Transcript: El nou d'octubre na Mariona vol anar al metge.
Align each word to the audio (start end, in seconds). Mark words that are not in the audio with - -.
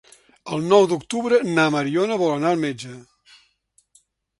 El 0.55 0.63
nou 0.71 0.87
d'octubre 0.93 1.39
na 1.59 1.67
Mariona 1.77 2.21
vol 2.25 2.37
anar 2.41 2.51
al 2.57 2.67
metge. 2.67 2.99